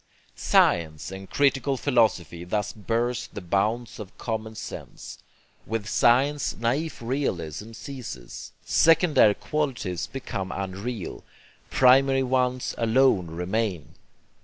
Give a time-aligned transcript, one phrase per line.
[0.35, 5.19] Science and critical philosophy thus burst the bounds of common sense.
[5.67, 11.23] With science NAIF realism ceases: 'Secondary' qualities become unreal;
[11.69, 13.93] primary ones alone remain.